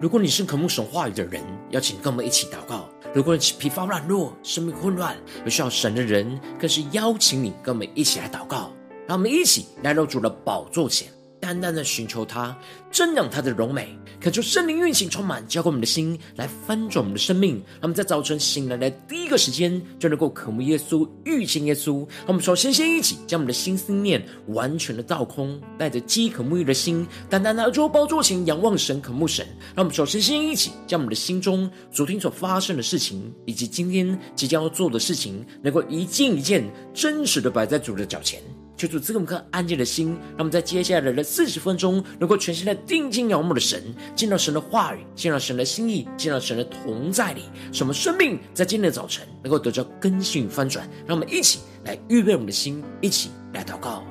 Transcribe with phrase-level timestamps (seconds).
[0.00, 1.40] 如果你是渴慕神话语的人，
[1.70, 8.72] 邀请跟我们一起祷告；如果你是疲乏软弱、生命混乱、有需要神的人，更是邀请你跟我们一起来祷告。
[9.06, 11.08] 让我们一起来到主的宝座前。
[11.42, 12.56] 单单的寻求他，
[12.92, 13.88] 瞻仰他的荣美，
[14.20, 17.56] 恳求圣灵运行充满，浇灌我们的心，来翻转我们的生命。
[17.56, 22.06] 让我们在早晨醒来的第一个时间，就能够渴慕耶稣，遇见耶稣。
[22.18, 29.44] 让我们首先先一起将我们的心思念完全的倒空，带着饥渴沐浴的心，单单的坐宝座前仰望神，渴慕神。
[29.74, 36.64] 让我们首先先一起将我们的心中昨天所发生的事情，以及今天即将要做的事情，能够一件一件
[36.94, 38.40] 真实的摆在主的脚前。
[38.82, 43.80] 求主赐给我们颗安静的心，让我们在接下来的四十分钟，能够全心的定睛仰望的神，
[44.16, 50.84] 见到神的话语，见到神的心意，见到神的同在里，什么生命在今天的早晨能够得到更新与翻转。
[51.06, 54.02] 让我们一起来预备我们的心，一起来祷告。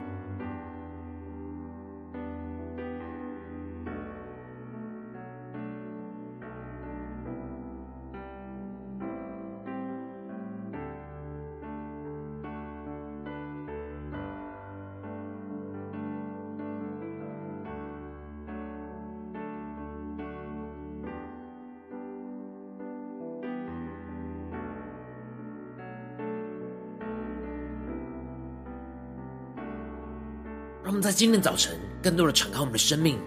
[30.92, 33.18] 让我们在今天早晨，更多的敞开我们的生命，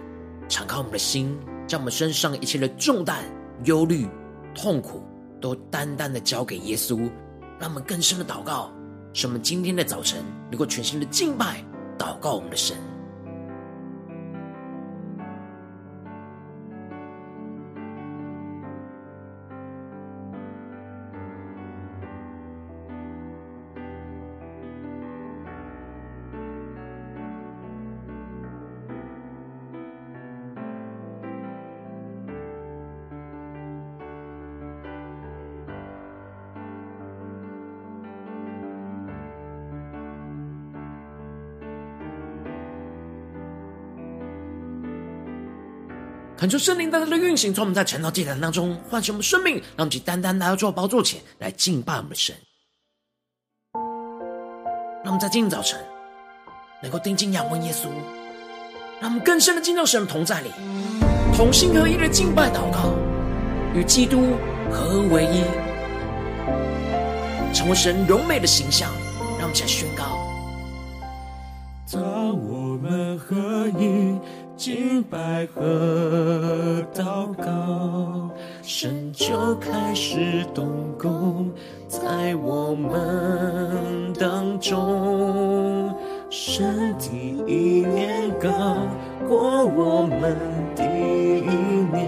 [0.47, 1.35] 敞开我们的心，
[1.65, 3.23] 将我们身上一切的重担、
[3.63, 4.07] 忧虑、
[4.53, 5.03] 痛苦，
[5.41, 7.09] 都单单的交给耶稣。
[7.59, 8.71] 让我们更深的祷告，
[9.13, 11.65] 使我们今天的早晨能够全新的敬拜、
[11.97, 12.77] 祷告我们的神。
[46.45, 52.35] 恳求圣灵在他的运行，从我们在晨祷祭坛当中唤醒我们生命，让我们去单单来到主宝座前来敬拜我们的神。
[55.03, 55.83] 让我们在今天早晨
[56.83, 57.87] 能够定睛仰望耶稣，
[59.01, 60.51] 让我们更深的进入神的同在里，
[61.35, 62.93] 同心合一的敬拜祷告，
[63.73, 64.35] 与基督
[64.69, 65.41] 合为一，
[67.55, 68.93] 成为神荣美的形象。
[69.39, 70.15] 让我们起来宣告：
[71.91, 74.15] 当我们合一。
[74.57, 78.29] 敬拜和祷告，
[78.61, 80.65] 神就开始动
[80.97, 81.51] 工
[81.89, 85.93] 在我们当中。
[86.29, 88.49] 神第一年高
[89.27, 90.37] 过我们
[90.75, 91.49] 的意
[91.91, 92.07] 念，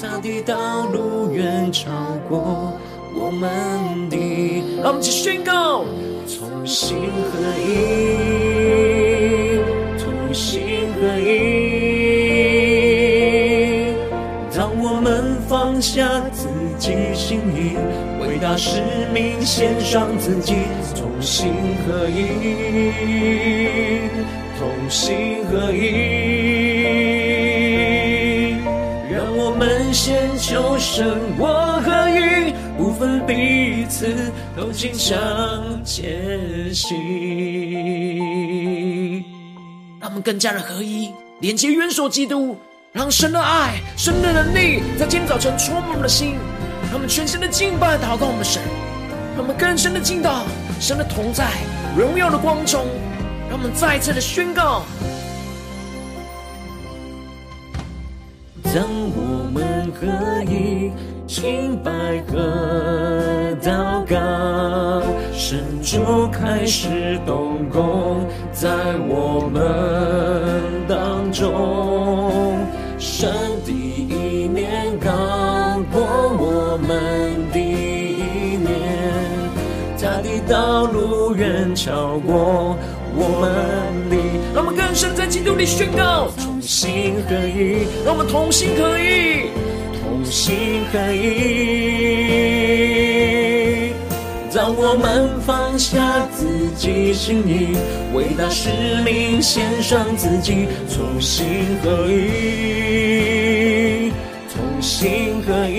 [0.00, 1.90] 他的道路远超
[2.26, 2.72] 过
[3.14, 4.16] 我们的。
[4.82, 5.84] 让我们一起宣告：
[6.26, 7.68] 同心合一，
[9.98, 10.77] 同心。
[11.00, 11.28] 合一，
[14.56, 17.76] 当我们放下自己心意，
[18.20, 18.82] 为大使
[19.14, 20.54] 命献上自己，
[20.96, 21.52] 同心
[21.86, 22.26] 合一，
[24.58, 25.86] 同心合一，
[29.08, 35.16] 让我们先求生我合一，不分彼此，同心向
[35.84, 36.96] 前行。
[40.08, 42.56] 让我们更加的合一，连接元首基督，
[42.92, 46.36] 让神的爱、神的能力在今天早晨充满我们的心，
[46.84, 48.62] 让我们全心的敬拜、祷告我们神，
[49.36, 50.46] 让我们更深的敬到
[50.80, 51.44] 神的同在、
[51.94, 52.86] 荣耀的光中，
[53.50, 54.82] 让我们再次的宣告：
[58.64, 58.82] 当
[59.14, 60.90] 我们合一。
[61.28, 61.92] 敬拜
[62.26, 65.02] 和祷告，
[65.40, 68.68] 神就开始动工在
[69.08, 69.62] 我们
[70.88, 72.58] 当中。
[72.98, 73.30] 神
[73.64, 78.68] 第一年刚过我们第一年，
[79.96, 82.76] 他的道路远超过
[83.14, 84.16] 我们的。
[84.52, 89.52] 让我们更深在基督里宣告，同心合一，让我们同心合一。
[90.02, 91.26] 同心合一，
[94.50, 96.46] 当我们放下自
[96.76, 97.76] 己心意，
[98.14, 98.70] 伟大使
[99.04, 101.46] 命献上自己，同心
[101.82, 104.10] 合一，
[104.52, 105.78] 同心合一，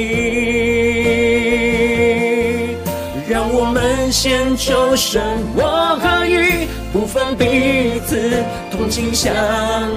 [3.28, 5.22] 让我们先求神
[5.56, 8.32] 我合一，不分彼此，
[8.72, 9.34] 同心向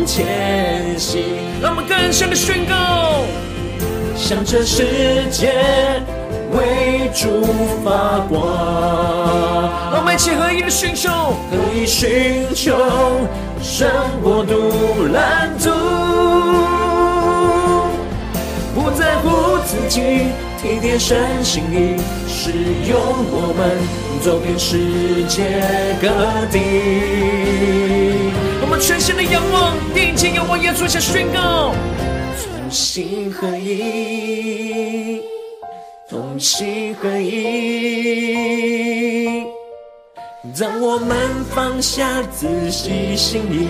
[0.07, 1.23] 前行。
[1.61, 3.23] 让我们更深的宣告，
[4.17, 4.85] 向这世
[5.31, 5.53] 界
[6.53, 7.45] 为主
[7.85, 8.41] 发光。
[9.95, 11.11] 我们一起合一的寻求，
[11.51, 12.77] 合一寻求
[13.61, 13.91] 神
[14.23, 15.71] 国度蓝图。
[18.75, 20.01] 不在乎自己，
[20.61, 21.97] 体贴神心意，
[22.27, 22.51] 使
[22.89, 22.99] 用
[23.31, 23.79] 我们
[24.21, 25.63] 走遍世界
[26.01, 26.09] 各
[26.51, 26.59] 地。
[28.61, 31.75] 我们全心的仰望，定睛仰望耶稣，下宣告：
[32.39, 35.21] 同心合一，
[36.13, 37.97] 同心合一。
[40.55, 41.17] 让我们
[41.55, 43.67] 放下自己心意，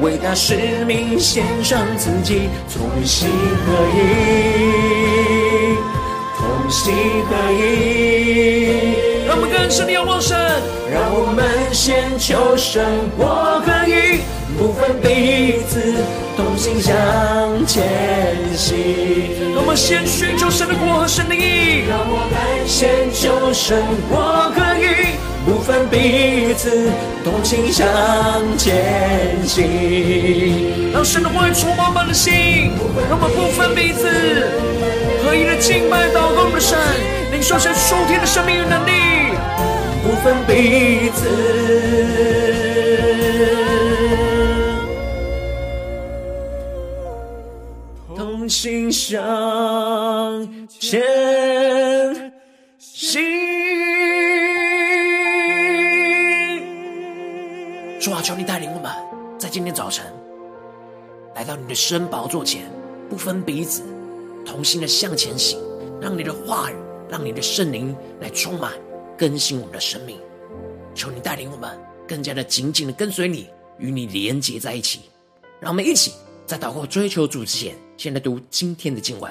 [0.00, 5.74] 为他使命献上自己，同心合一，
[6.38, 6.94] 同心
[7.28, 8.99] 合一。
[9.40, 10.36] 让我们更深的仰望神，
[10.92, 12.84] 让我们先求神
[13.16, 13.26] 国
[13.64, 14.20] 合一，
[14.58, 15.96] 不分彼此，
[16.36, 16.92] 同心向
[17.66, 18.76] 前行。
[19.54, 25.16] 让我们先寻求神的国和神的义，让我们先求神国合一。
[25.46, 26.90] 不分彼此，
[27.24, 27.88] 同心向
[28.58, 30.92] 前行。
[30.92, 32.72] 让神的话语充满我们的心，
[33.08, 34.04] 让我们不分彼此，
[35.24, 36.76] 合一的敬拜祷告我们的神，
[37.32, 39.19] 领受神属天的生命与能力。
[40.02, 41.28] 不分彼此，
[48.16, 49.20] 同心向
[50.68, 51.00] 前
[52.78, 53.20] 行。
[58.00, 58.90] 主啊，求你带领我们，
[59.38, 60.06] 在今天早晨
[61.34, 62.62] 来到你的圣宝座前，
[63.10, 63.82] 不分彼此，
[64.44, 65.58] 同心的向前行，
[66.00, 66.74] 让你的话语，
[67.10, 68.72] 让你的圣灵来充满
[69.20, 70.18] 更新我们的生命。
[70.94, 71.78] 求你带领我们
[72.08, 73.46] 更加的紧紧的跟随你，
[73.78, 75.00] 与你连结在一起。
[75.60, 76.12] 让我们一起
[76.46, 79.30] 在祷告追求主之前，先来读今天的经文。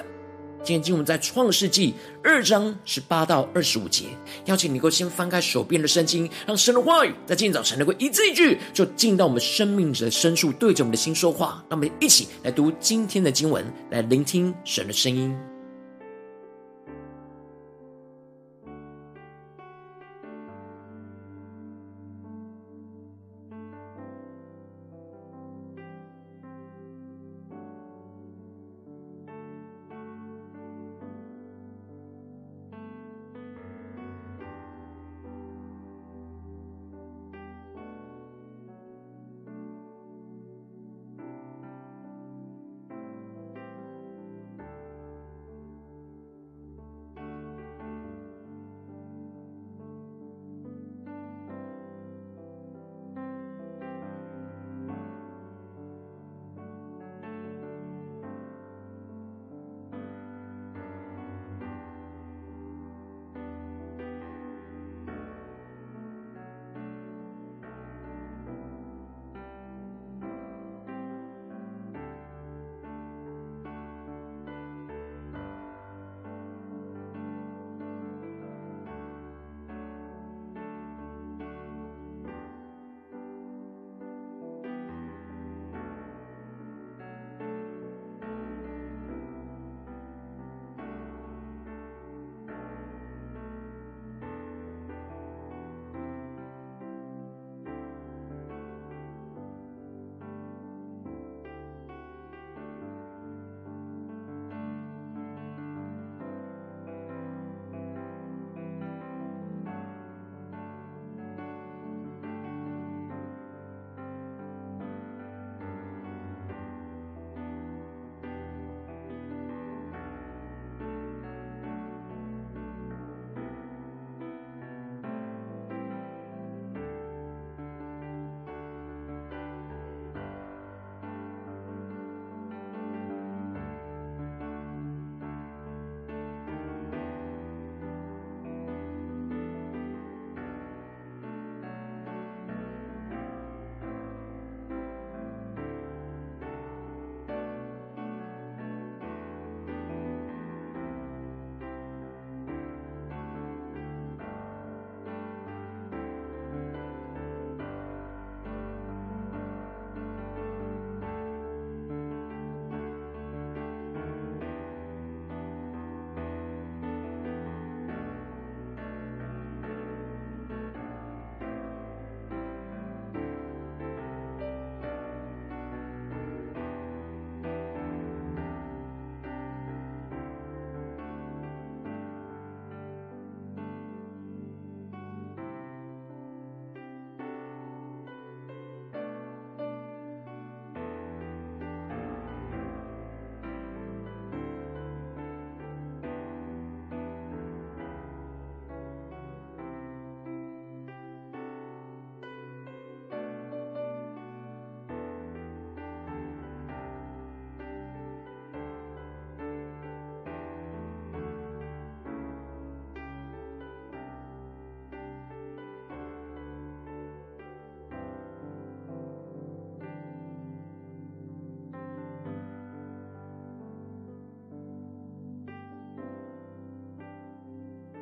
[0.62, 4.04] 今天经文在创世纪二章十八到二十五节，
[4.44, 11.64] 邀请你能够先翻开手边的圣经，让神的话语在今天早晨能够一字一句，就进到我们生命的深处，对着我们的心说话。
[11.68, 15.36] 让我们一起来读今天的经文，来聆听神的声音。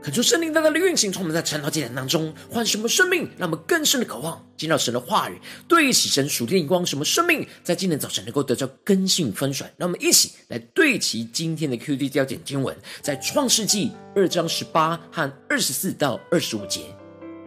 [0.09, 5.39] 恳求圣灵大大的运行，从我们在晨祷祭坛当中换什么生命，让我们更深的渴望见到神的话语，
[5.69, 6.87] 对齐神属天的光。
[6.87, 9.71] 什么生命在今天早晨能够得到更新翻转？
[9.77, 16.81] 让我们一起来对齐今天的 QD 焦点经文，在创世纪二章十八和二十四到二十五节。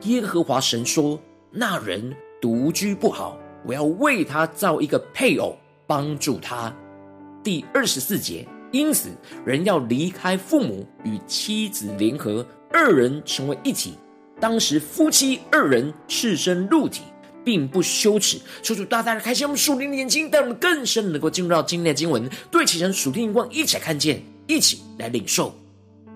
[0.03, 6.71] 耶和华神说：“那人独居不好，我要为他造一个配偶，帮助他。”
[7.43, 8.47] 第二十四节。
[8.71, 9.09] 因此，
[9.45, 13.95] 人要离开父母，与妻子联合，二人成为一体。
[14.39, 17.01] 当时夫妻二人赤身露体，
[17.43, 18.39] 并不羞耻。
[18.63, 25.53] 求主大大的开启我们属灵的眼睛，带我们更深能够进入到今天的经文，对齐神属天的光，一起来看见，一起来领受。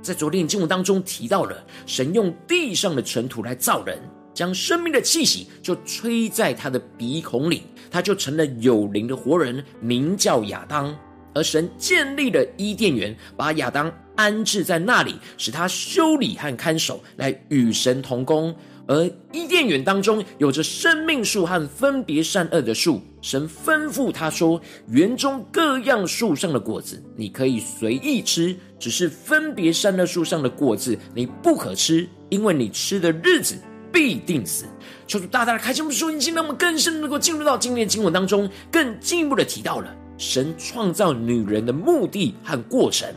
[0.01, 3.99] 在昨天的经文当中提到了，神用地上的尘土来造人，
[4.33, 10.95] 将生命的气息就吹在他的鼻孔里，他就成了有灵的活人，名叫亚当。
[11.35, 18.55] 而神建立了伊甸园，把亚当安置在那里，使他修理和看守，来与神同工。
[18.87, 33.55] 而伊甸园当中有着生命树和分别善恶的树，神吩咐他说：“园中各样树上的果子你可以随意吃，只是分别善恶树上的果子你不可吃，因为你吃的日子
[33.91, 34.65] 必定死。”
[35.07, 39.93] 求主大大的开启我们属灵心，让我们更深能够进入到今天的经文当中，更进一步的提到了。
[40.17, 43.07] 神创造女人的目的和过程，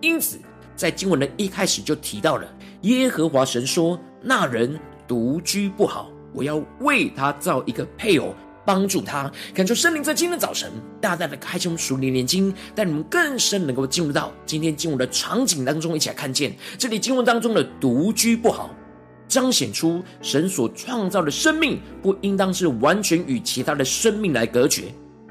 [0.00, 0.38] 因此
[0.74, 2.46] 在经文的一开始就提到了
[2.82, 8.34] 耶和华神说：“那人独居不好，我要为他造一个配偶，
[8.64, 10.70] 帮助他。”感受圣灵在今天早晨
[11.00, 18.70] 大大的开启我们属灵眼睛，带你们更深能够进入到今天经文的场景当中，一起来看见这里经文当中的独居不好，
[19.28, 24.84] 彰显出神所创造的生命不应当是完全与其他的生命来隔绝。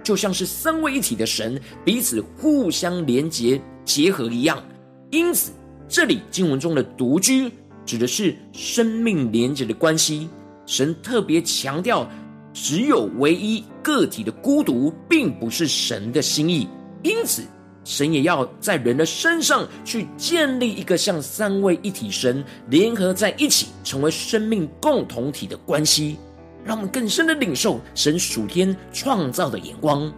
[0.05, 4.63] 就像是三位一体的神彼此互相连结结合一样，
[5.09, 5.51] 因此
[5.89, 7.51] 这里经文中的独居
[7.87, 10.29] 指的是生命连结的关系。
[10.67, 12.07] 神特别强调，
[12.53, 16.67] 只有唯一个体的孤独，并不是神的心意。
[17.01, 17.43] 因此，
[17.83, 26.17] 神也要在人的身上去建立一个像三位一体神联合在一起，成为生命共同体的关系。
[26.65, 30.11] 让我们更深的领受神属天创造的眼光，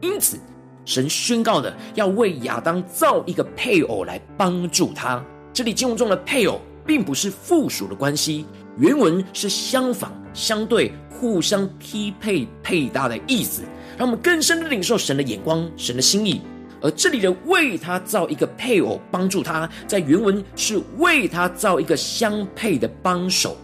[0.00, 0.36] 因此
[0.84, 5.24] 神宣告的要为亚当造一个配偶来帮助他。
[5.52, 8.44] 这里经文中的配偶并不是附属的关系，
[8.78, 13.62] 原文是相仿、相对、互相匹配、配搭的意思。
[13.96, 16.42] 让我们更深的领受神的眼光、神的心意。
[16.82, 23.56] 而这里的为他造一个配偶帮助他，在原文是为他造一个相配的帮手。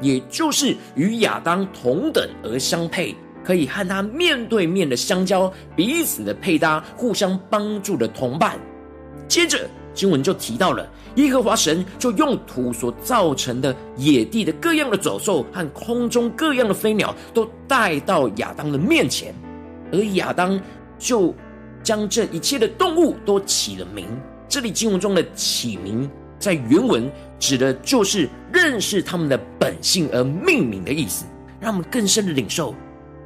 [0.00, 8.58] 也就是与亚当同等而相配，可以和他面对面的相交，彼此的配搭，互相帮助的同伴。
[9.28, 19.34] 接着经文就提到了耶和华神就用土所造成的野地的各样的走兽和空中各样的飞鸟都带到亚当的面前，
[19.92, 20.60] 而亚当
[20.98, 21.34] 就
[21.82, 24.06] 将这一切的动物都起了名。
[24.48, 26.08] 这里经文中的起名。
[26.38, 31.24] 在原文指的就是认识他们的本性而命名的意思，
[31.60, 32.74] 让我们更深的领受，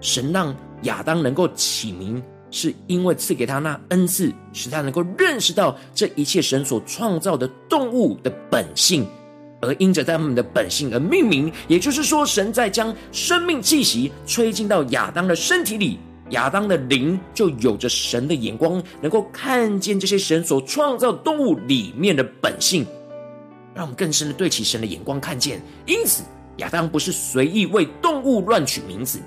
[0.01, 9.07] 神让亚当能够起名，是因为赐给他那恩赐，使他能够认识到这一切神所创造的动物的本性，
[9.61, 11.53] 而因着他们的本性而命名。
[11.69, 15.99] 也就是说，神在将生命气息吹进到亚当的身体里。
[16.31, 22.87] 亚当的灵就有着神的眼光，能够看见这些神所创造动物里面的本性。
[23.81, 26.23] 让我们更深的对齐神的眼光看见，因此
[26.59, 29.19] 亚当不是随意为动物乱取名字，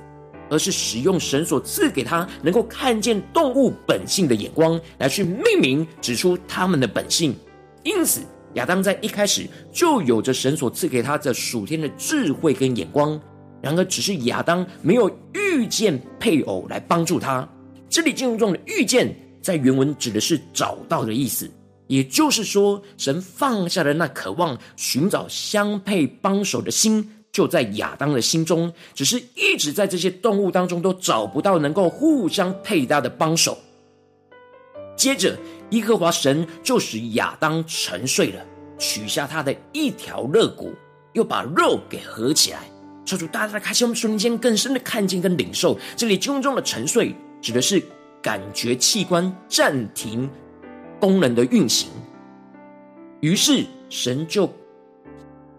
[0.48, 7.36] 而是使用神所赐给他能够看见动物本性的眼光来去命名，指出他们的本性。
[7.81, 8.22] 因此，
[8.53, 13.19] 亚当在一开始就有着神所赐给他的属天的智慧跟眼光。
[13.60, 17.50] 然而，只是亚当没有遇见配偶来帮助他。
[17.89, 21.50] 这里经文中的遇见，在原文指的是找到的意思。
[21.87, 33.57] 也就是说，神放下了那渴望寻找相配帮手的心，就在亚当的心中，只是一直在这些动物当中都找不到能够互相配搭的帮手。
[34.95, 35.37] 接着，
[35.71, 38.45] 耶和华神就使亚当沉睡了，
[38.77, 40.71] 取下他的一条肋骨，
[41.13, 42.59] 又把肉给合起来。
[43.03, 45.77] 求主大大的开心我们瞬间更深的看见跟领受。
[45.97, 47.83] 这里经文中的沉睡，指的是
[48.21, 50.29] 感觉器官暂停。
[51.03, 51.89] 功能的运行，
[53.19, 54.50] 于是神就，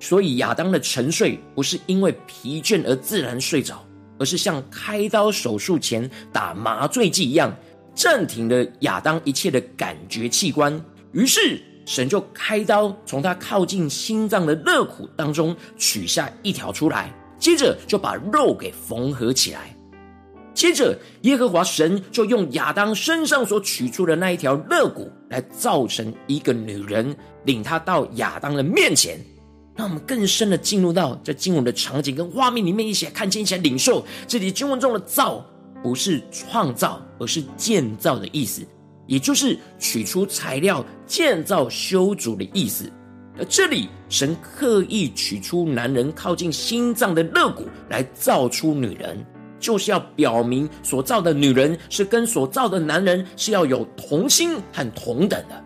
[0.01, 3.85] 所以亚当的沉睡不是因为疲倦而自然睡着，
[4.19, 7.55] 而是像开刀手术前打麻醉剂一样，
[7.95, 10.83] 暂停了亚当一切的感觉器官。
[11.13, 19.74] 于是神就开刀从他靠近心脏的肋骨当中取下一条出来，接着就把肉给缝合起来。
[20.55, 29.19] 接着，耶和华神就用亚当身上所取出的那一条肋骨来造成一个女人，领她到亚当的面前。
[29.77, 34.07] 让我们更深的进入到这经文的场景跟画面里面，一起来看清，一起来领受。
[34.29, 35.45] 这里经文中的“造”
[35.83, 38.63] 不是创造，而是建造的意思，
[39.09, 42.89] 也就是取出材料建造修筑的意思。
[43.37, 49.27] 而这里神刻意取出男人靠近心脏的肋骨来造出女人。
[49.65, 55.65] 就是要表明所造的女人是跟所造的男人是要有同心和同等的。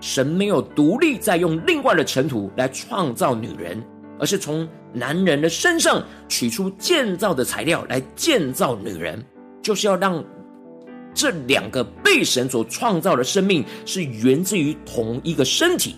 [0.00, 3.84] 神没有独立再用另外的尘土来创造女人，
[4.18, 9.22] 而是从男人的身上取出建造的材料来建造女人，
[9.60, 10.24] 就是要让
[11.12, 15.96] 这两个被神所创造的生命是源自于同一个身体。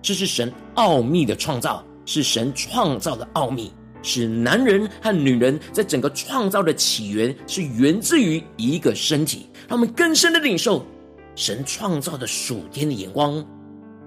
[0.00, 3.72] 这是神奥秘的创造，是神创造的奥秘。
[4.02, 10.86] 使男人和女人在整个创造的起源是源自于一个身体，让我们更深的领受
[11.34, 13.44] 神创造的属天的眼光。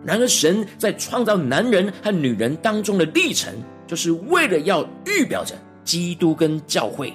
[0.04, 3.54] 然而，神在创造男人和女人当中的历程，
[3.86, 7.14] 就是为了要预表着基督跟教会，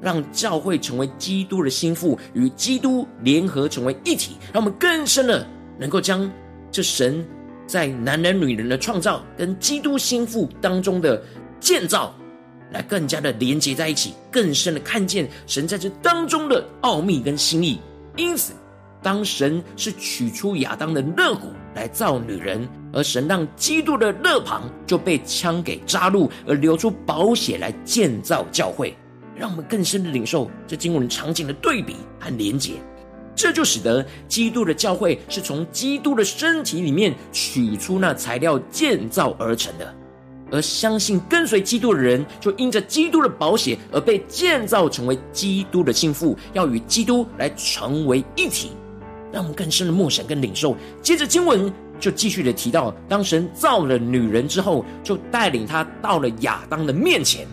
[0.00, 4.32] 让教会成为基督的心腹，与基督联合成为一体。
[4.52, 5.46] 让我们更深的
[5.78, 6.28] 能够将
[6.72, 7.24] 这神
[7.66, 11.22] 在男人女人的创造跟基督心腹当中的。
[11.60, 12.14] 建造，
[12.72, 17.80] 来更加的连接在一起，更深的看见神在这当中的奥秘跟心意。
[18.16, 18.52] 因此，
[19.02, 28.96] 当神是取出亚当的肋骨来造女人，而神让基督的肋旁就被枪给扎入，而流出宝血来建造教会，
[29.36, 32.74] 让我们更深的领受这经文场景的对比和连接。
[33.36, 39.92] 这就使得基督的教会是从基督的身体里面取出那材料建造而成的。
[40.50, 48.70] 而相信跟随基督的人，就因着基督的宝血而被建造成为基督的心腹，要与基督来成为一体。
[49.32, 50.76] 让我们更深的默想跟领受。
[51.02, 57.44] 接着经文就继续的提到，当神造了女人之后，就带领她到了亚当的面前。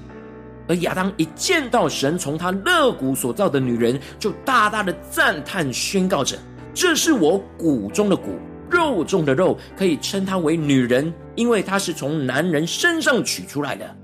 [0.67, 6.38] 而亚当一见到神从他肋骨所造的女人，就大大的赞叹，宣告着
[6.71, 8.38] ：“这是我骨中的骨。”
[8.71, 13.95] 肉中的肉，可以称她为女人，因为她是从男人身上取出来的。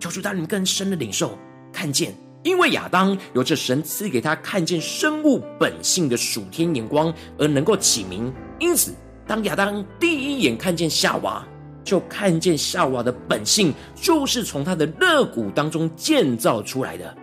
[0.00, 1.36] 求主带领更深的领受，
[1.72, 8.32] 看见，因为亚当有着神赐给他看见生物本性的属天眼光，而能够起名。
[8.58, 8.94] 因此，
[9.26, 11.44] 当亚当第一眼看见夏娃，
[11.82, 17.16] 就看见夏娃的本性就是从他的肋骨当中建造出来的。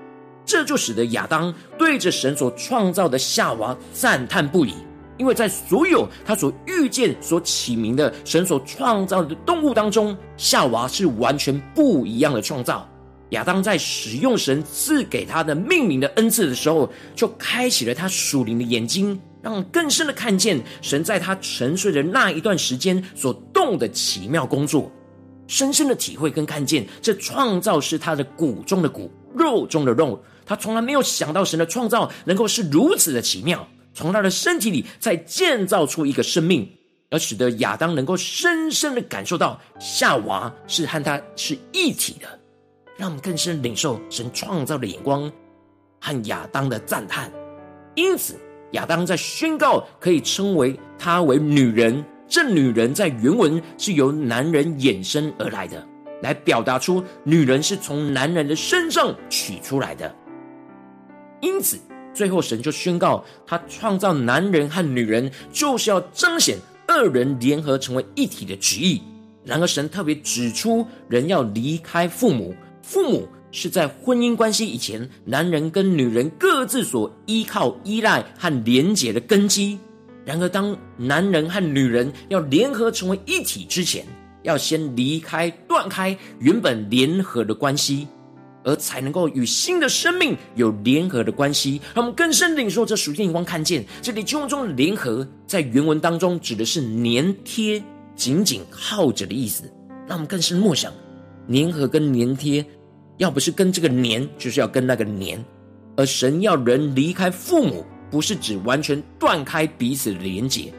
[0.45, 4.73] 这就使得亚当对着神所创造的夏娃赞叹不已。
[5.17, 12.87] 因为在所有他所遇见、所起名的神所创造的动物当中，夏娃是完全不一样的创造。
[13.29, 24.91] 亚当在使用神赐给他的命名的恩赐的时候，就开启了他属灵的眼睛，让更深的看见神在他沉睡的那一段时间所动的奇妙工作，
[25.47, 30.21] 深深的体会跟看见这创造是他的骨中的骨、肉中的肉。
[30.45, 33.67] 他从来没有想到神的创造能够是如此的奇妙。
[33.95, 36.69] 从他的身体里再建造出一个生命，
[37.09, 42.27] 而使得亚当能够深深的感受到夏娃是和他是一体的，
[42.97, 45.31] 让我们更深领受神创造的眼光
[46.01, 47.31] 和亚当的赞叹。
[47.95, 48.35] 因此，
[48.73, 55.87] 亚当在宣告可以称为她为女人，这女人在原文是由男人衍生而来的，
[56.21, 60.13] 来表达出女人是从男人的身上取出来的。
[61.39, 61.79] 因此。
[62.15, 69.01] 最后，神就宣告，他创造男人和女人，就是要彰显二人联合成为一体的旨意。
[69.43, 79.77] 然而，神特别指出，人要离开父母，父母是在婚姻关系以前，男人跟女人各自所依靠、依赖和连结的根基。
[80.23, 84.03] 然而，当男人和女人要联合成为一体之前，
[84.41, 88.07] 要先离开、断开原本联合的关系。
[88.65, 97.81] 而才能够与新的生命有联合的关系，让我们更深领受这属天眼光，看见这里经文中的联合，在原文当中指的是粘贴、
[98.15, 99.71] 紧紧靠着的意思。
[100.07, 100.91] 让我们更深默想，
[101.47, 102.65] 粘合跟粘贴，
[103.17, 105.43] 要不是跟这个粘，就是要跟那个粘。
[105.95, 110.73] 而神要人离开父母，不是指完全断开彼此的连结，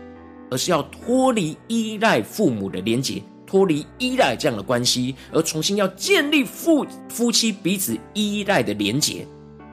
[0.51, 3.23] 而是要脱离依赖父母的连结。
[3.47, 9.27] 脱离依赖这样的关系，而重新要建立夫夫妻彼此依赖的连结，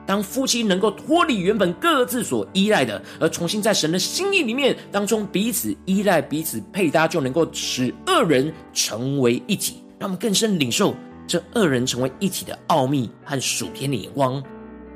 [0.06, 9.82] 当夫妻能够脱离原本各自所依赖的，而重新在神的心意里面当中彼此依赖、彼此配搭，就能够使二人成为一体。
[9.98, 10.94] 让我们更深领受
[11.26, 14.42] 这二人成为一体的奥秘和属天的眼光。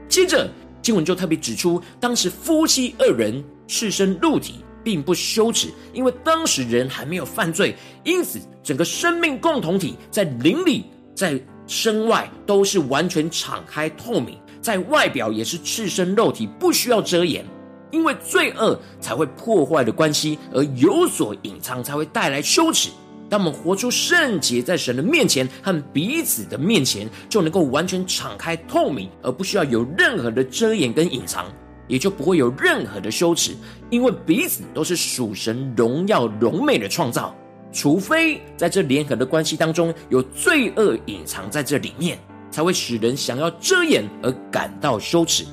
[0.09, 0.51] 接着
[0.83, 4.57] 经文就特别指出，当时夫妻二人赤身露体，
[4.88, 14.38] 并不羞耻，因为当时人还没有犯罪，因此整个生命共同体在灵里、在身外都是完全敞开透明。
[14.62, 17.44] 在外表也是赤身肉体，不需要遮掩，
[17.90, 22.88] 因为罪恶才会破坏的关系，而有所隐藏才会带来羞耻。
[23.29, 31.44] 当我们活出圣洁，在神的面前和彼此的面前，就能够完全敞开透明，而不需要有任何的遮掩跟隐藏，
[31.88, 33.57] 也就不会有任何的羞耻，
[33.90, 37.35] 因为彼此都是属神荣耀荣美的创造，
[37.72, 42.16] 除非在这联合的关系当中有罪恶隐藏在这里面。
[42.51, 45.44] 才会使人想要遮掩而感到羞耻，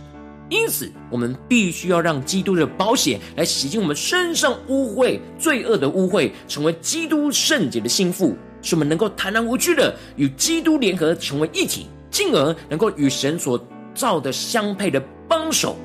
[0.50, 13.62] 因此我们必须要让基督的宝血来洗净我们身上污秽、罪恶的污秽，成为基督圣洁的心腹，使我们能够坦然无惧的与基督联合成为一体，进而能够与神所
[13.93, 15.76] 造的相配的帮手，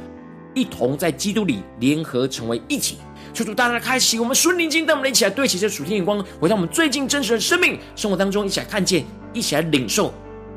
[0.54, 2.98] 一同在基督里联合成为一体。
[3.32, 10.12] 求主大大开启我们属灵经，带我们一起来对齐这属天眼光，回到我们最近真实的生命生活当中，一起来看见，一起来领受。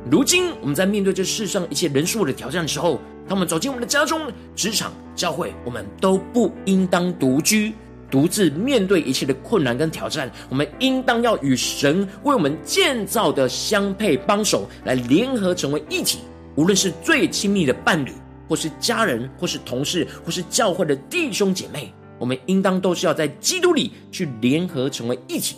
[0.09, 4.21] 如今我们在面对这世上一切人数的挑战的时候，当我们走进我们的家中、
[4.55, 7.73] 职场、教会，我们都不应当独居、
[8.09, 10.29] 独自面对一切的困难跟挑战。
[10.49, 16.19] 我们应当要与神为我们建造的相配帮手来联合成为一体。
[16.55, 18.11] 无论是最亲密的伴侣，
[18.53, 25.55] 或是家人，或是同事，或是教会的弟兄姐妹，我们应当都是要在基督里去联合成为一体。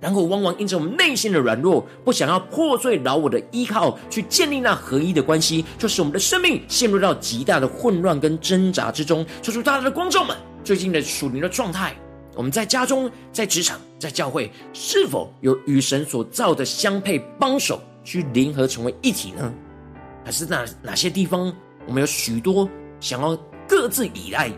[0.00, 9.26] 然后往往因着我们内心的软弱，不想要破碎老我的依靠，去建立那合一的关系，就使我们的生命陷入到极大的混乱跟挣扎之中。
[9.42, 10.34] 求主大大的光照们，
[10.64, 11.94] 最近的属灵的状态，
[12.34, 19.52] 我们在家中、在职场、在教会，是否有与神所造的相配帮手去联合成为一体呢？
[20.24, 21.50] 还是哪哪些地方
[21.88, 22.68] 我们有许多
[23.00, 23.34] 想要
[23.66, 24.52] 各自依赖、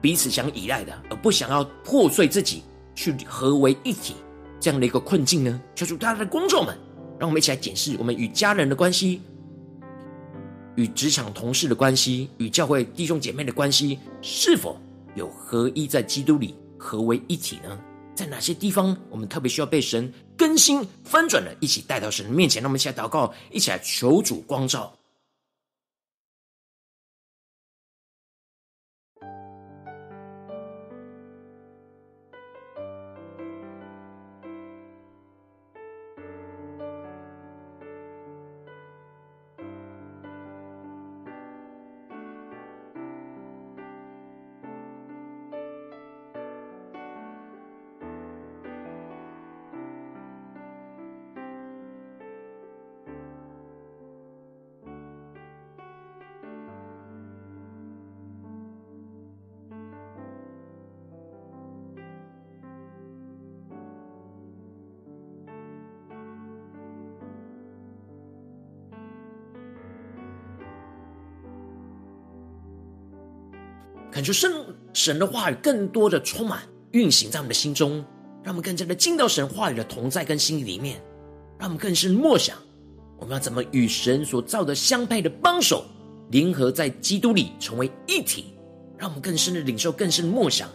[0.00, 2.62] 彼此想依赖的，而不想要破碎自己，
[2.94, 4.14] 去合为一体？
[4.60, 5.60] 这样的一个困境呢？
[5.74, 6.78] 求主大大的光照们，
[7.18, 9.20] 让我们一起来检视我们与家人的关系、
[10.76, 14.80] 与职场同事的关系、与教会弟兄姐妹的关系，是否
[15.16, 17.76] 有合一在基督里合为一体呢？
[18.14, 22.62] 在哪些地方我们特别需要被神更新翻转的，一起带到神的面前？
[22.62, 24.92] 让我们一起来祷告，一起来求主光照。
[74.20, 74.52] 感受圣
[74.92, 78.04] 神的话语更多的充满运行在我们的心中，
[78.44, 81.00] 让我们更加的进到神话语的同在跟心里里面，
[81.58, 82.54] 让我们更深默想
[83.18, 85.86] 我们要怎么与神所造的相配的帮手
[86.30, 88.52] 联合在基督里成为一体，
[88.98, 90.68] 让我们更深的领受，更深的默想，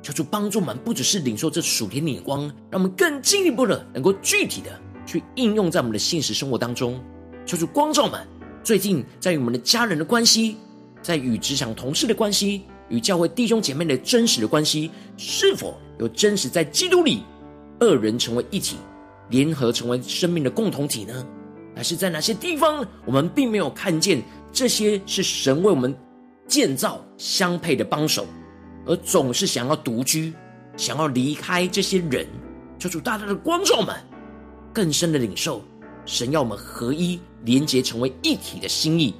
[0.00, 7.02] 求主帮助我们，不只是领受这属天的眼光，让我们更进一步的能够具体的去应用在我们的现实生活当中。
[7.44, 8.24] 求主光照我们，
[8.62, 10.58] 最近在与我们的家人的关系。
[11.04, 17.22] 在与职场同事的关系，与教会弟兄姐妹的真实的关系，是否有真实在基督里
[17.78, 18.78] 二人成为一体，
[19.28, 21.26] 联合成为生命的共同体呢？
[21.76, 25.94] 还是在哪些地方我们并没有看见这些是神为我们
[26.46, 28.26] 建造相配的帮手，
[28.86, 30.32] 而总是想要独居，
[30.74, 32.26] 想要离开这些人？
[32.78, 33.94] 求主大大的光照们，
[34.72, 35.62] 更深的领受
[36.06, 39.14] 神要我们合一连结成为一体的心意。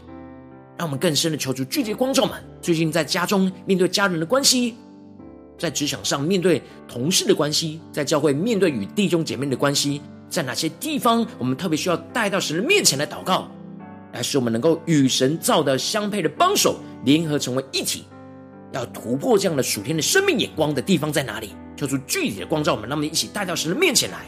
[0.77, 4.75] 让我们更深的求主聚集光照们，最近在家中面对家人的关系，
[5.57, 13.49] 在职场上面对同事的关系，在教会面对与弟兄姐妹的关系，在哪些地方我们特别需要带到神的面前来祷告，
[14.13, 18.05] 来使我们能够与神造的相配的帮手联合成为一体，
[18.73, 21.51] 要突破这样的属天的生命眼光的地方在哪里？
[21.77, 24.25] 求主具体的光照我们，让我们一起带到神的面前来。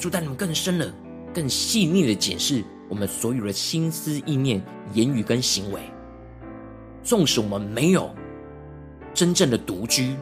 [0.00, 0.90] 求主带你们更深的、
[1.34, 5.82] 更细腻的检视我们所有的心思意念、言语跟行为。
[7.02, 8.10] 纵使我们没有
[9.12, 10.16] 真正的独居，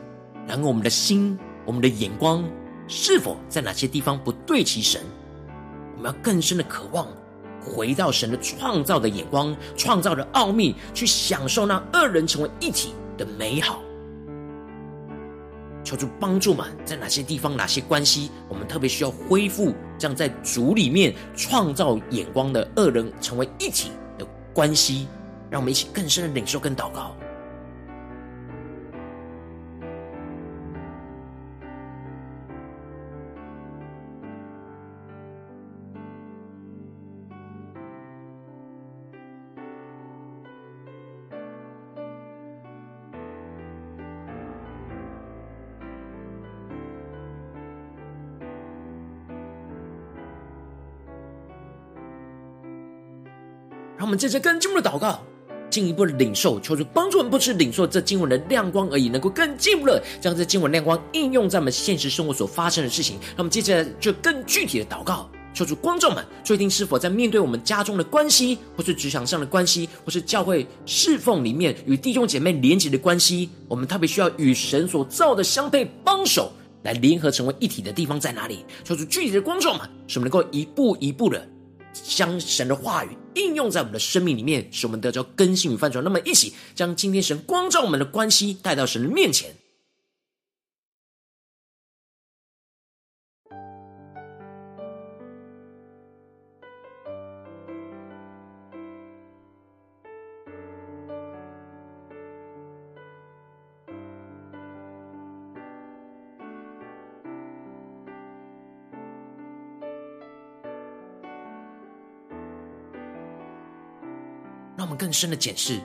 [0.48, 2.44] 然而我们的心、我们的眼光，
[2.88, 5.00] 是否在哪些地方不对齐神？
[5.96, 7.06] 我们要更深的渴望，
[7.62, 13.80] 回到神的创造的眼光、创造的奥秘，去享受那二人成为一体的美好。
[15.88, 25.08] 求主帮助们，在哪些地方、哪些关系，我们特别需要恢复，这样在主里面创造眼光的二人成为一体的关系。
[25.48, 27.16] 让我们一起更深的领受跟祷告。
[54.08, 55.22] 我们接着更进一步的祷告。
[55.68, 63.16] 进一步的领受，求主帮助我们，不是领受这经文的亮光而已，能够更进一步的将这经文亮光应用在我们现实生活所发生的事情。
[63.20, 76.50] 让我们接着就更具体的祷告，求主观众们，最近是否在面对我们家中的关系，或是职场上的关系，或是教会侍奉里面与弟兄姐妹连结的关系，我们特别需要与神所造的相配帮手
[76.82, 78.64] 来联合成为一体的地方在哪里？
[78.84, 81.46] 求主具体的观众们，使我们能够一步一步的。
[82.04, 86.02] 将神的话语应用在我们的生命里面，使我们得着更新与翻转。
[86.02, 89.54] 那么，一起将今天神光照我们的关系带到神的面前。
[114.78, 115.80] 让我们更深的检视，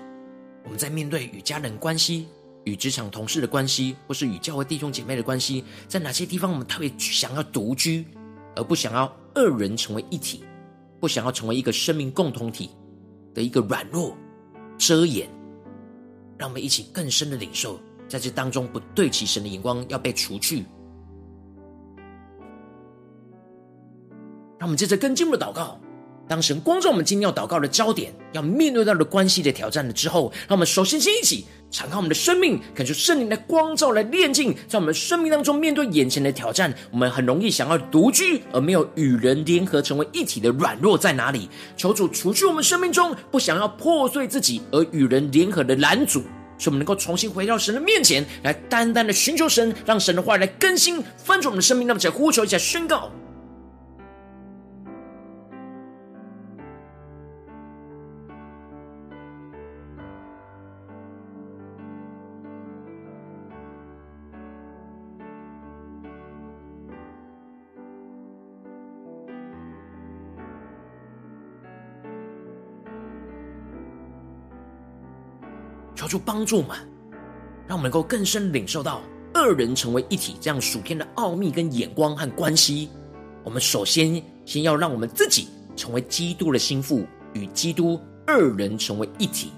[0.64, 2.28] 我们在面对与家人关系、
[2.64, 8.06] 与职场同事的关系，或是与教会弟兄姐妹的关系，在哪些地方我们特别想要独居，
[8.56, 10.44] 而不想要二人成为一体，
[11.00, 12.70] 不想要成为一个生命共同体
[13.34, 14.16] 的一个软弱
[14.78, 15.28] 遮掩。
[16.38, 20.66] 让我们一起更深的领受，在这当中不对齐神的眼光要被除去。
[24.60, 25.80] 让我们接着更进一步的祷告。
[26.28, 41.50] 当神光照我们今天要祷告的焦点，要面对到的关系的挑战了之后，让我们首先先一起敞开我们的生命，感受圣灵的光照来炼净，在我们生命当中面对眼前的挑战，我们很容易想要独居而没有与人联合成为一体的软弱在哪里？
[41.76, 46.24] 求主除去我们生命中不想要破碎自己而与人联合的拦阻，
[46.58, 51.86] 使我们能够重新回到神的面前来，单单的寻求神，让神的话来更新翻转我们的生命。
[51.86, 53.12] 那么，再呼求一下宣告。
[76.14, 76.78] 主帮助我们，
[77.66, 79.02] 让我们能够更深领受到
[79.34, 82.88] 二人成为一体这样属天的奥秘跟眼光和关系。
[83.44, 89.54] 我们首先先要让我们自己成为基督的心腹，与基督二人成为一体，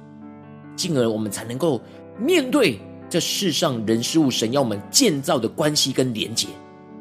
[0.77, 1.81] 进而我们才能够
[2.17, 6.47] 面对这世上人事物神要我们建造的关系跟连结。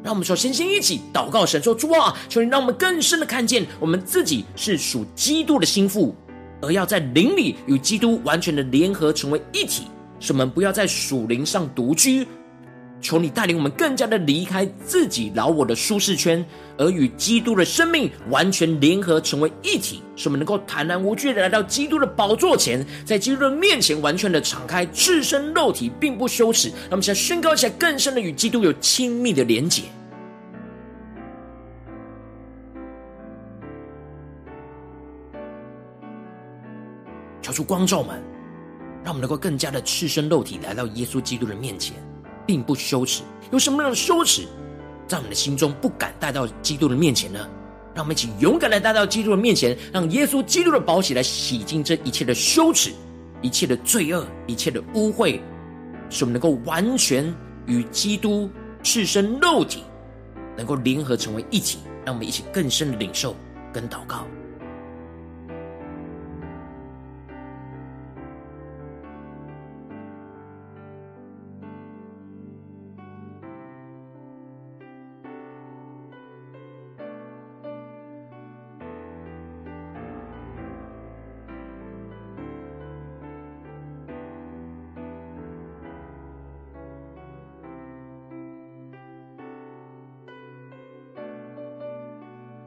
[0.02, 6.12] 让我们首先先一起祷告神说：主啊，求你让我们更深的看见我们自己是属基督的心腹。
[6.60, 9.84] 而要在灵里与基督完全的联合成为一体，
[10.20, 12.26] 使我们不要在属灵上独居。
[13.00, 16.42] 求你带领我们更加的离开自己老我的舒适圈，
[16.78, 26.68] 而与基督的生命完全联合成为一体，使我们能够坦然无惧的来到基督的宝座前，在基督的面前完全的敞开自身肉体，并不羞耻。
[26.68, 29.82] 让我们现在宣告一下，更深的与基督有亲密的连结。
[37.54, 38.20] 出光照们，
[39.04, 41.96] 让我们能够更加的赤身肉体来到耶稣基督的面前，
[42.44, 43.22] 并不羞耻。
[43.52, 44.42] 有什么样的羞耻，
[45.06, 47.48] 在我们的心中不敢带到基督的面前呢？
[47.94, 52.90] 让我们一起勇敢的带到基督的面前，让耶稣基督的宝血来洗净这一切的羞耻、
[53.40, 55.38] 一切的罪恶、一切的污秽，
[56.10, 57.32] 使我们能够完全
[57.66, 58.50] 与基督
[58.82, 59.84] 赤身肉体
[60.56, 61.78] 能够联合成为一体。
[62.04, 63.34] 让我们一起更深的领受
[63.72, 64.26] 跟祷告。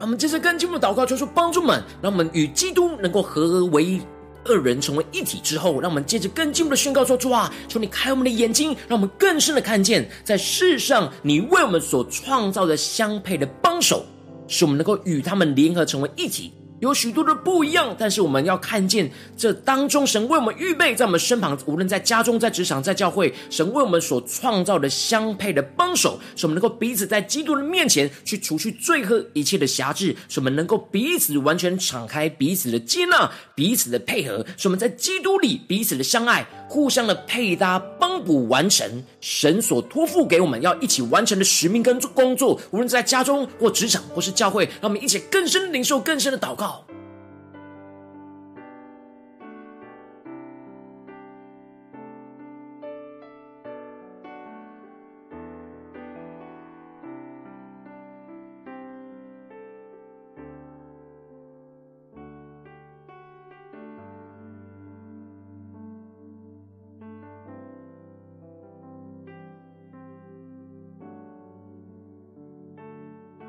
[0.08, 4.00] 我们接着更进一步祷告，求主帮助们，让我们与基督能够合而为一。
[4.46, 14.06] 二人成为一体之后，让我们接着更进一步的宣告说：主啊，求你开我们的眼睛，让我们更深的看见，在世上你为我们所创造的相配的帮手，
[14.46, 16.54] 使我们能够与他们联合成为一体。
[16.80, 46.67] 有许多的不一样，但是我们要看见这当中，神为我们预备在我们身旁，无论在家中、在职场、在教会，神为我们所创造的相配的帮手，使我们能够彼此在基督的面前去除去罪恶一切的辖制，使我们能够彼此完全敞开，彼此的接纳，彼此的配合，使我们在基督里彼此的相爱，互相的配搭帮补，完成神所托付给我们要一起完成的使命跟工作，无论在家中或职场或是教会，让我们一起更深领受更深的祷告。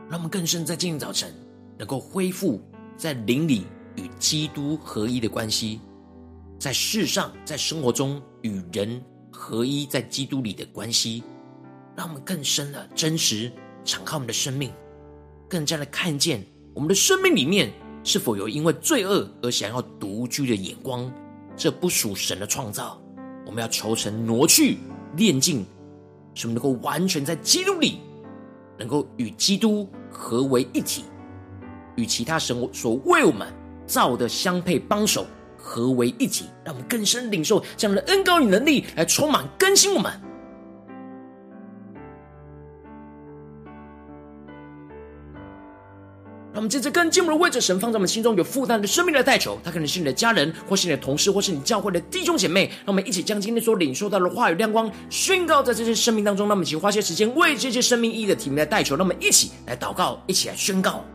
[0.09, 1.31] 让我们更深在今天早晨
[1.77, 2.59] 能够恢复
[2.99, 5.79] 在灵里与基督合一的关系，
[6.59, 11.23] 在世上在生活中与人合一在基督里的关系，
[11.95, 13.49] 让我们更深的真实
[13.85, 14.69] 敞开我们的生命，
[15.47, 17.71] 更加的看见我们的生命里面
[18.03, 21.09] 是否有因为罪恶而想要独居的眼光，
[21.55, 23.01] 这不属神的创造。
[23.45, 24.77] 我们要求神挪去
[25.15, 25.65] 炼净，
[26.33, 28.01] 使我们能够完全在基督里，
[28.77, 29.87] 能够与基督。
[30.11, 31.03] 合为一体，
[31.99, 33.47] 与其他神所为我们
[33.85, 35.25] 造的相配帮手
[35.57, 40.11] 合为一体，让我们更深领受这样的恩膏与能力，来充满更新我们。
[46.51, 52.65] 让我们接着更进步的位置神放在我们心中有负担的生命来代求，他可能是你的家人，或是你的同事，或是你教会的弟兄姐妹。
[52.79, 56.47] 让我们一起将今天所领受到的话语亮光宣告在这些生命当中。
[56.47, 58.95] 让我们一起花些时间为这些生命意义的题目来代求。
[58.95, 61.05] 让我们一起来祷告，一起来宣告。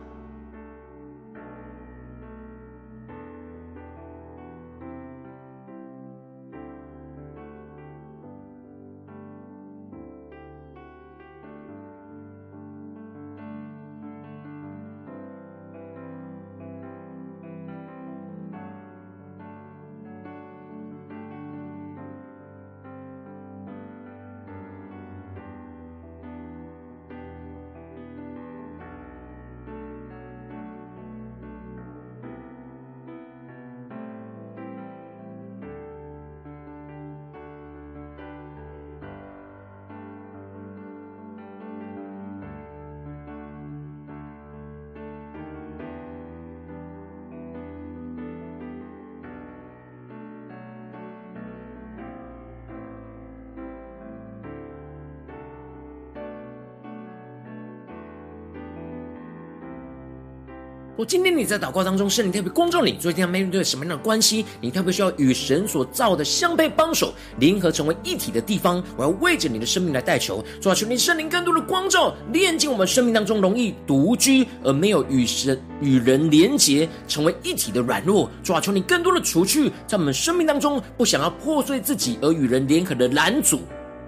[60.97, 64.45] 我今天你在祷告当中，圣灵特别光照你，最近要面对什么样的关系？
[64.61, 68.81] 你特别需要与神所造的相配帮手联合成为一体的地方。
[68.95, 78.31] 我要为着你的生命来代求，主啊，求你圣灵更多的光照，炼净我们生命当中容易独居而没有与神与人连结成为一体的软弱。
[78.41, 83.59] 主啊，求你更多的除去在我们生命当中不想要破碎自己而与人联合的拦阻。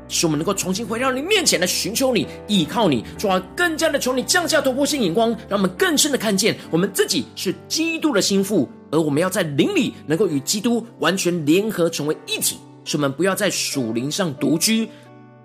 [0.07, 12.57] 使我们能够重新回到你面前来寻求你、依靠你，从而，更加的求你降下突破性眼光，让我们更深的看见我们自己是基督的心腹，而我们要在灵里能够与基督完全联合，成为一体。
[12.85, 14.87] 使我们不要在属灵上独居。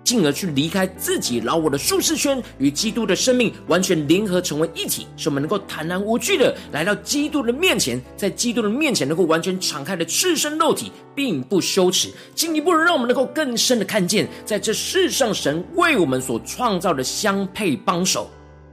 [0.03, 12.11] 进而去离开自己老我的舒适圈，与基督的生命完全联合成为一体，使我们能够坦然无惧的来到基督的面前，在基督的面前能够完全敞开的赤身肉体，并不羞耻。
[12.35, 18.29] 进一步让我们能够更深的看见，在这世上神为我们所创造的相配帮手，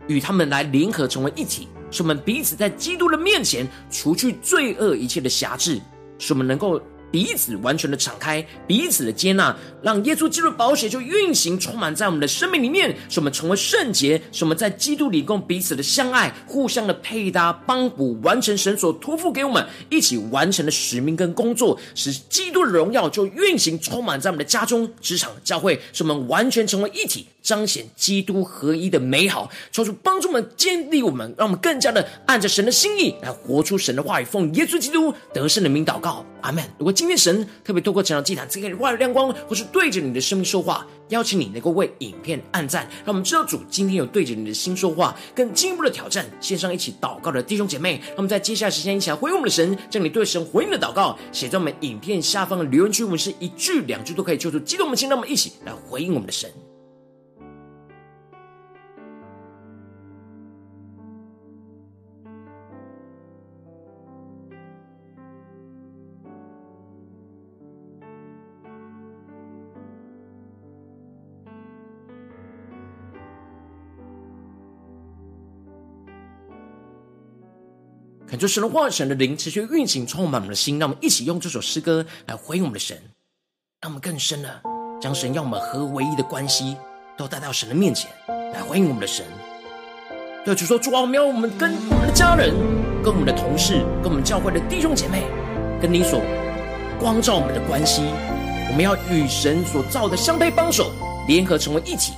[0.09, 5.81] 与他们来联合成为一体，使我们彼此在基督的面前除去罪恶一切的辖制，
[6.19, 6.81] 使我们能够。
[7.11, 36.65] 彼此完全的敞开，彼此的接纳，让耶稣基督的宝血就运行充满在我们的生命里面，使我们成为圣洁，使我们在基督里共彼此的相爱，互相的配搭帮补，完成神所托付给我们一起完成的使命跟工作，使基督的荣耀就运行充满在我们的家中、职场、教会，使我们完全成为一体，彰显基督合一的美好，求主帮助我们坚立我们，让我们更加的按着神的心意来活出神的话语，奉耶稣基督得胜的名祷告，阿门。
[36.79, 56.51] 如果今天神特别透过这场祭坛赐给你话语亮光，或是对着你的生命说话，邀请你能够为影片按赞，让我们知道主今天有对着你的心说话，更进一步的挑战线上一起祷告的弟兄姐妹，让我们在接下来时间一起来回应我们的神，将你对神回应的祷告写在我们影片下方的留言区，我们是一句两句都可以，求主激动我们心，让我们一起来回应我们的神。
[78.31, 80.79] 感觉神的话语、神的灵持续运行，充满我们的心。
[80.79, 82.97] 让我们一起用这首诗歌来回应我们的神，
[83.81, 84.49] 让我们更深的
[85.03, 86.77] 将神要我们合为一的关系
[87.19, 88.09] 都带到神的面前
[88.55, 89.27] 来回应我们的神。
[90.45, 92.55] 对主说：主啊，我们要我们跟我们的家人、
[93.03, 95.25] 跟我们的同事、跟我们教会的弟兄姐妹，
[95.83, 96.23] 跟你所
[97.01, 98.03] 光照我们的关系，
[98.69, 100.93] 我们要与神所造的相配帮手
[101.27, 102.13] 联合成为一体。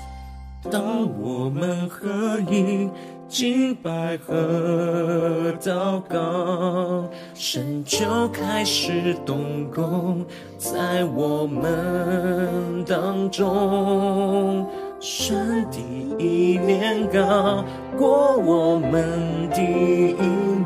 [0.71, 2.91] 当我们合一。
[3.33, 10.23] 敬拜和祷告，神就开始动工
[10.59, 14.69] 在我们当中。
[15.01, 15.81] 神第
[16.23, 17.65] 一年高
[17.97, 20.15] 过我们的意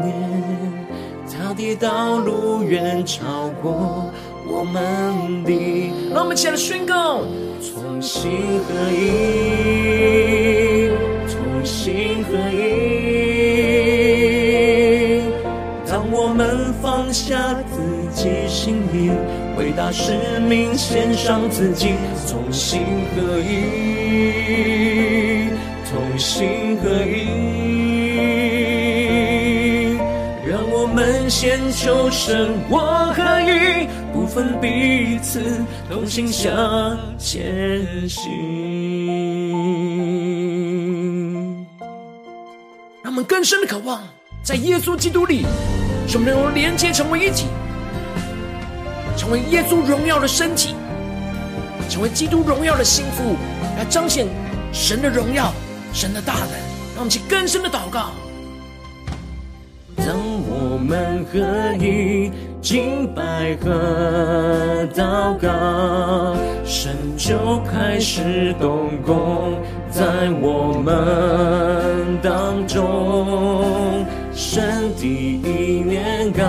[0.02, 0.88] 念，
[1.30, 4.10] 他的道路远超过
[4.44, 5.92] 我们的。
[6.12, 7.20] 让我们一起来宣告，
[7.60, 8.28] 同心
[8.66, 10.65] 合一，
[11.87, 12.59] 心合一。
[15.89, 17.78] 当我们放下自
[18.12, 19.09] 己心意，
[19.57, 21.91] 为大使命献上自己，
[22.28, 22.80] 同心
[23.14, 23.53] 合一，
[25.89, 27.14] 同心合一。
[30.45, 35.41] 让我们先求神我合一，不分彼此，
[35.89, 38.86] 同心向前行。
[43.16, 44.02] 我们更深的渴望，
[44.42, 45.46] 在耶稣基督里。
[46.06, 47.46] 使我们能够连接成为一体，
[49.16, 50.74] 成为耶稣荣耀的身体，
[51.88, 53.36] 成为基督荣耀的心腹，
[53.78, 54.26] 来彰显
[54.70, 55.50] 神的荣耀、
[55.94, 56.50] 神的大能。
[56.94, 58.10] 让我们去更深的祷告。
[59.96, 60.14] 当
[60.46, 66.36] 我们合一，敬拜和祷告，
[66.66, 69.54] 神就开始动工
[69.97, 70.05] 在
[70.42, 74.05] 我们当中。
[74.34, 76.44] 神的意念高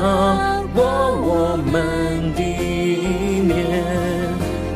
[0.76, 3.56] 过我们的意念，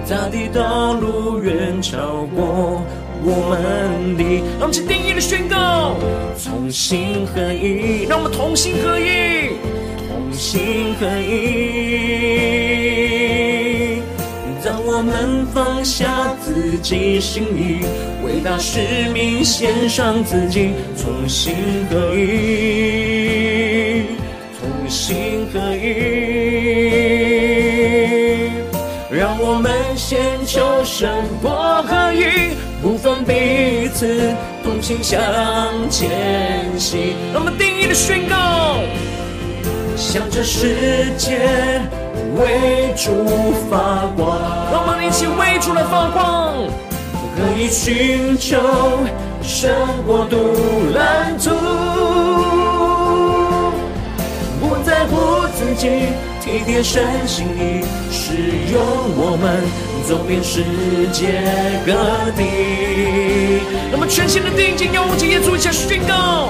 [0.07, 2.81] 他的道路远超过
[3.25, 4.23] 我们的。
[4.57, 5.97] 让我们定义的宣告，
[6.41, 9.49] 同心合一，让我们同心合一，
[10.07, 12.80] 同心合一。
[14.93, 17.79] 我们放下自己心意，
[18.25, 18.81] 为大使
[19.13, 20.71] 命献上自己，
[21.01, 21.55] 同心
[21.89, 24.03] 合一，
[24.59, 25.81] 同心合一。
[29.09, 31.09] 让我们先求神
[31.41, 35.21] 我合一，不分彼此，同心向
[35.89, 36.09] 前
[36.77, 37.15] 行。
[37.33, 38.75] 让我们定义的宣告，
[39.95, 41.39] 向这世界。
[42.35, 44.39] 为主发光，
[44.71, 46.53] 让我们一起为主来发光，
[47.35, 48.57] 可以寻求
[49.41, 49.75] 神
[50.05, 50.37] 国度
[50.95, 51.49] 蓝图，
[54.59, 55.87] 不在乎自己，
[56.41, 58.33] 体贴神心意，使
[58.71, 58.81] 用
[59.17, 59.61] 我们
[60.07, 60.63] 走遍世
[61.11, 61.43] 界
[61.85, 61.91] 各
[62.37, 63.61] 地。
[63.91, 66.49] 那么全新的定睛，要我们今天做一下宣告，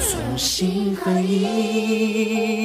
[0.00, 2.59] 同心合一。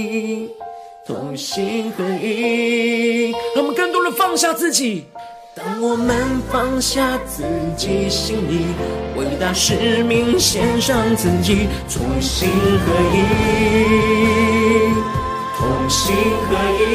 [1.35, 5.03] 同心合一，让我们更多的放下自己。
[5.53, 6.15] 当我们
[6.49, 7.43] 放下自
[7.75, 8.67] 己心意，
[9.17, 12.47] 为大使命献上自己，同心
[12.85, 13.17] 合一，
[15.57, 16.15] 同心
[16.47, 16.85] 合一。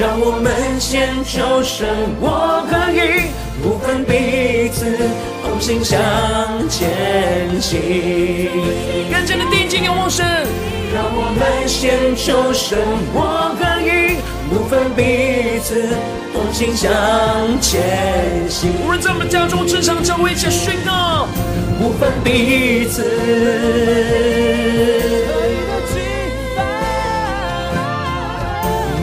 [0.00, 1.86] 让我们先求神
[2.18, 3.28] 我可以，
[3.62, 4.96] 不分彼此，
[5.44, 6.00] 同心向
[6.70, 7.78] 前行。
[9.12, 10.24] 更加的定睛仰望神。
[10.92, 12.76] 让我们先求神，
[13.14, 14.18] 我和你
[14.48, 15.88] 不分彼此，
[16.32, 16.90] 同心向
[17.60, 18.72] 前行。
[18.84, 21.28] 无论在我们家中、职场、教会，一宣告，
[21.78, 23.04] 不分彼此。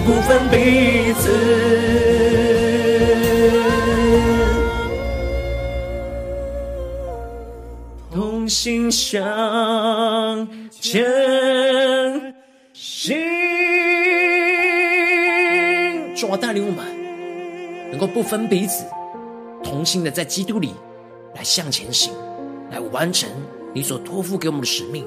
[0.05, 1.31] 不分彼此。
[8.13, 10.47] 同心向。
[10.89, 12.33] 前
[12.71, 13.13] 行。
[16.15, 18.85] 主啊，带领我们能够不分彼此，
[19.61, 20.73] 同心的在基督里
[21.35, 22.13] 来向前行，
[22.71, 23.29] 来完成
[23.73, 25.05] 你所托付给我们的使命。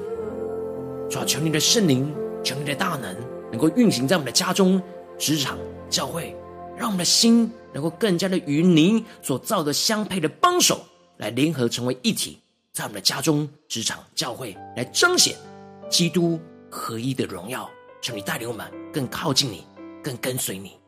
[1.09, 2.13] 主啊，求你的圣灵，
[2.43, 3.15] 求你的大能，
[3.51, 4.79] 能够运行在我们的家中、
[5.17, 5.57] 职场、
[5.89, 6.35] 教会，
[6.77, 10.81] 让我们的心能够更加的与你所造的相配的帮手
[11.17, 12.37] 来联合成为一体，
[12.71, 15.35] 在我们的家中、职场、教会来彰显
[15.91, 16.39] 基督
[16.71, 17.69] 合一的荣耀。
[18.01, 19.63] 求你带领我们更靠近你，
[20.01, 20.80] 更跟随你。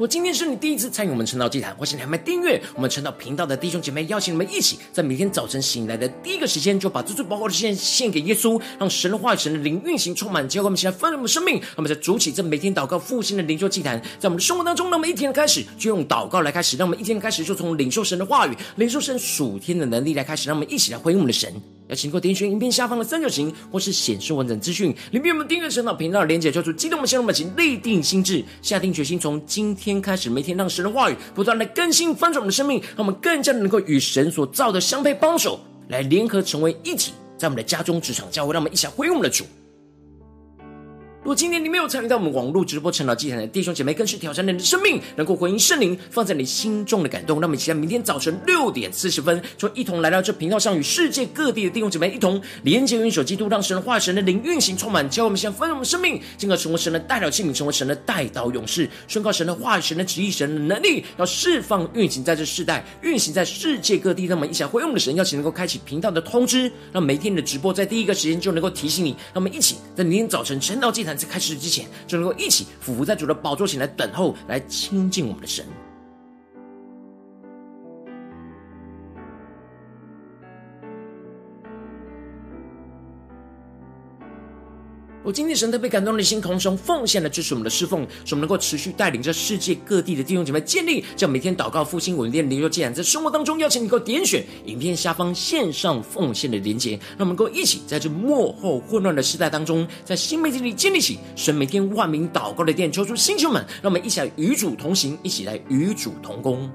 [0.00, 11.60] 果今天是你第一次参与我们晨祷祭坛，或是你还没订阅我们晨祷频道的弟兄姐妹，邀请你们一起在每天早晨醒来的第一个时间，就把最最宝贵的时间献给耶稣，让神的话语、神的灵运行充满，结果我们起来丰盛我们的生命。
[11.76, 21.52] 那么在主起这每天祷告复兴的灵修祭坛，在我们的生活当中，那么一天的开始就用祷告来开始，让我们一天的开始就从领受神的话语、领受神属天的能力来开始，让我们一起来回应我们的神。
[21.90, 39.44] 要请过点选影片下方的三角形，或是显示完整资讯里面我们订阅神道频道连结，叫做激动我们先让我们请立定心智，下定决心，从今天开始，每天让神的话语不断的更新翻转我们的生命，让我们更加的能够与神所造的相配帮手来联合成为一体，在我们的家中、职场、教会，让我们一起回应我们的主。
[41.30, 47.40] 如果今天你没有参与到我们网络直播晨祷祭坛的弟兄姐妹，更是挑战你的生命，能够回应圣灵放在你心中的感动。
[47.40, 64.26] 那么，期待明天早晨六点四十分，就一同来到这频道上，与世界各地的弟兄姐妹一同连接、元首基督，让神的话语、神的灵运行充满，教我们先分盛我们生命，进而成为神的代表器皿，成为神的代祷勇士，宣告神的话语、神的旨意、神的能力，要释放运行在这世代，运行在世界各地。
[64.26, 69.14] 那么，一起来回应我们的神，邀请能够开启频道的通知，让每天的直播在第一个时间就能够提醒你。
[69.32, 71.19] 那么，一起在明天早晨晨祷祭坛。
[71.20, 75.66] 在开始之前，就能够一起俯伏在主的宝座前来等候，来亲近我们的神。
[85.30, 106.68] 我今天神特别感动的心，同时奉献来支持我们的侍奉，使我们能够持续带领着世界各地的弟兄姐妹建立这样每天祷告复兴稳定的灵修祭坛，在生活当中邀请你能够点选影片下方线上奉献的连结，让我们能够一起在这幕后混乱的时代当中，在新媒体里建立起神每天万名祷告的殿，抽出星球们，让我们一起来与主同行，一起来与主同工。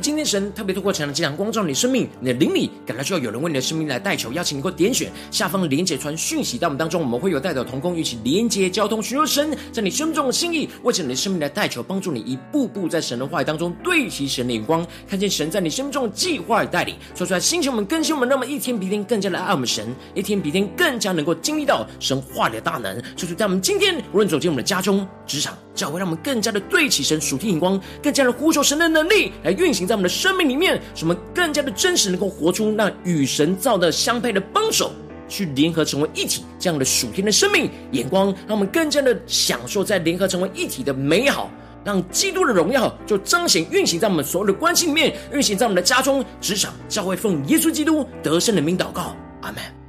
[0.00, 34.90] 今天神特别透过这样的这样光照你生命，你的灵里感到需要有人为你的生命来代求，邀请你给我点选下方的连结传讯息到我们当中，我们会有代表同工，一起连接交通，寻求神在你生命中的心意，为着你的生命来代求，帮助你一步步在神的话语当中对齐神的眼光，看见神在你生命中的计划与带领，说出来，星球们更新我们，那么一天比一天更加的爱我们神，一天比一天更加能够经历到神话里的大能，说出在我们今天无论走进我们的家中、职场、教会，让我们更加的对齐神属天眼光，更加的呼求神的能力来运行在我们的生命里面，使我们更加的真实，能够活出那与神造的相配的帮手，
[35.28, 41.50] 去联合成为一体这样的属天的生命眼光，让我们更加的享受在联合成为一体的美好，
[41.84, 49.85] 让基督的荣耀就彰显运行在我们所有的关系里面，运行在我们的家中、职场、教会，奉耶稣基督得胜的名祷告，阿门。